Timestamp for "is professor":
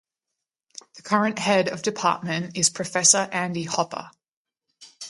2.57-3.29